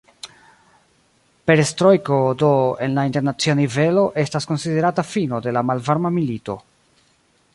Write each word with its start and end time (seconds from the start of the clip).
Perestrojko 1.49 2.17
do, 2.43 2.49
en 2.87 2.97
la 2.99 3.03
internacia 3.09 3.57
nivelo, 3.61 4.07
estas 4.25 4.51
konsiderata 4.53 5.07
fino 5.13 5.43
de 5.49 5.57
la 5.59 5.67
Malvarma 5.73 6.15
milito. 6.19 6.57